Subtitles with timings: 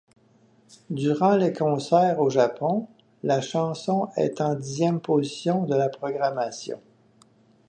[0.89, 2.87] Durant les concerts au Japon,
[3.21, 6.81] la chanson est en dixième position de la programmation.